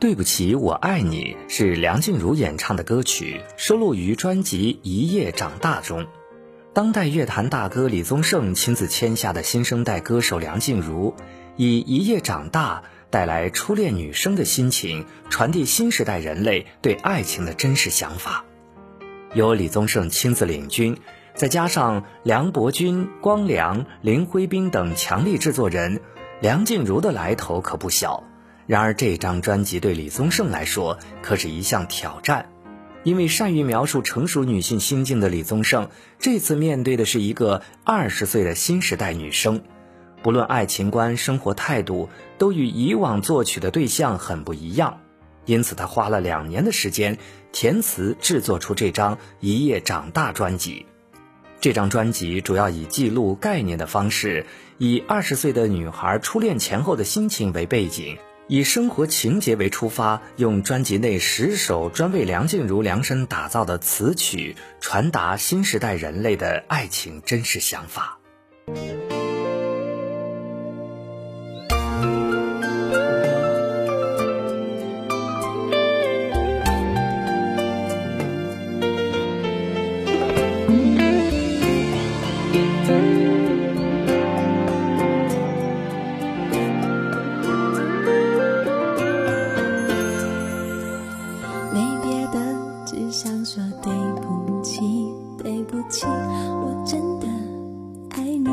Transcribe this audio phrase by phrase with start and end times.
[0.00, 6.06] 对不起，我爱你是梁静茹演唱的歌曲，收录于专辑《一夜长大》中。
[6.72, 11.14] 当代乐坛大哥李宗盛亲自签下的新生代歌手梁静茹，
[11.56, 18.46] 以《一夜长大》带来初恋女生的心情，传递新时代人类对爱情的真实想法。
[19.34, 20.96] 由李宗盛亲自领军，
[21.34, 26.00] 再加上梁伯君、光良、林徽斌等强力制作人，
[26.40, 28.24] 梁静茹的来头可不小。
[28.70, 32.52] 然而，这张专辑对李宗盛来说可是一项挑战，
[33.02, 35.88] 因为善于描述成熟女性心境的李宗盛，
[36.20, 39.62] 这次面对的是一个二十岁的新时代女生，
[40.22, 45.00] 不论爱情观、生活态度，都与以往作曲的对象很不一样。
[45.46, 47.18] 因此，他花了两年的时间
[47.50, 50.86] 填词制作出这张《一夜长大》专辑。
[51.60, 54.46] 这张专辑主要以记录概念的方式，
[54.78, 58.16] 以二十岁的女孩初恋前后的心情为背景。
[58.50, 68.18] 以生活情节为出发，用专辑内十首专为梁静茹量身打造的词曲，传达新时代人类的爱情真实想法。
[95.82, 97.26] 我真的
[98.10, 98.44] 爱你，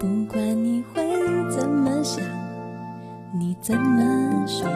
[0.00, 1.02] 不管你会
[1.50, 2.24] 怎么想，
[3.38, 4.66] 你怎么说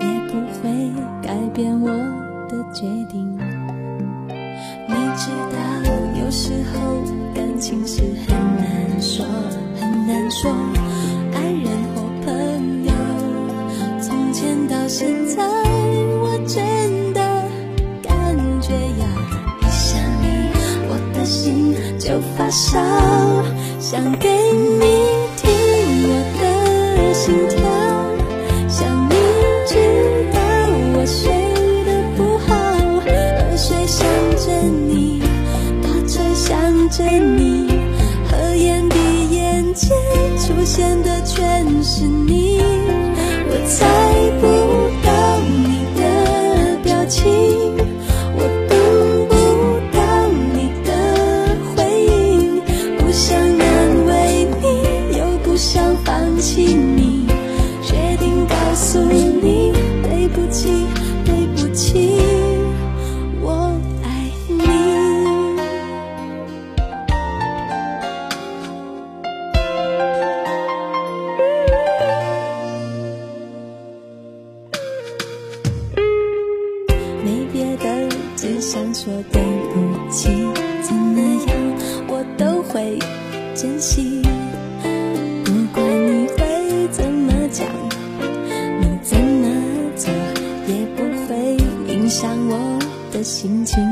[0.00, 1.88] 也不会改变我
[2.48, 3.36] 的决定。
[4.86, 5.58] 你知道，
[6.24, 7.02] 有时候
[7.34, 9.26] 感情是很难说，
[9.80, 10.50] 很难说。
[11.34, 12.92] 爱人或朋友，
[14.00, 15.42] 从前到现在，
[22.04, 22.80] 就发烧
[23.78, 24.80] 想给你
[25.36, 25.48] 听
[26.02, 27.60] 我的心跳
[28.68, 29.14] 想你
[29.68, 29.76] 知
[30.32, 30.40] 道
[30.96, 31.30] 我睡
[31.84, 32.54] 得不好
[32.98, 34.04] 喝水想
[34.36, 35.22] 着你
[35.80, 37.71] 打车想着你。
[78.62, 79.42] 想说对
[79.74, 80.28] 不起，
[80.82, 81.56] 怎么样
[82.06, 82.96] 我都会
[83.56, 84.22] 珍惜。
[85.44, 87.66] 不管你会怎么讲，
[88.80, 89.50] 你怎么
[89.96, 90.12] 做
[90.68, 91.56] 也不会
[91.92, 92.78] 影响我
[93.10, 93.82] 的心情。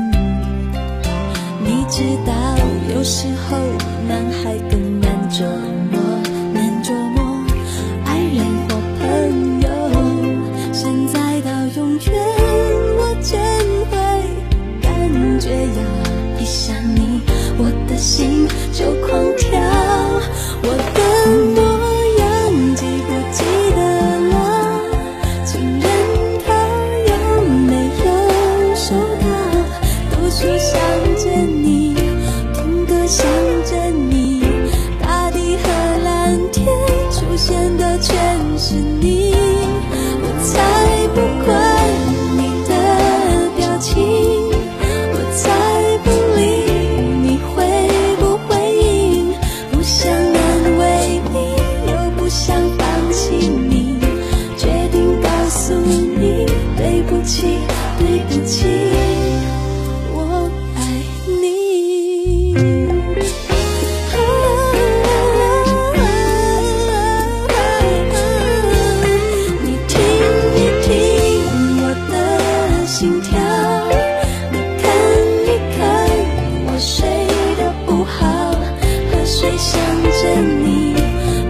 [1.59, 2.31] 你知道，
[2.95, 3.57] 有时候
[78.19, 78.51] 好，
[79.11, 80.95] 河水想着你，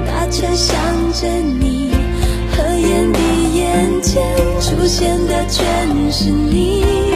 [0.05, 0.77] 大车想
[1.13, 1.27] 着
[1.59, 1.91] 你，
[2.51, 3.19] 和眼底
[3.57, 4.21] 眼前
[4.59, 7.10] 出现的全是你。